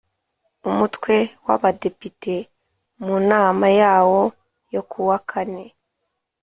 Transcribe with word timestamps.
Umutwe 0.69 1.15
w 1.45 1.47
Abadepite 1.55 2.35
mu 3.03 3.15
nama 3.29 3.67
yawo 3.81 4.21
yo 4.73 4.81
kuwa 4.89 5.17
kane 5.29 5.65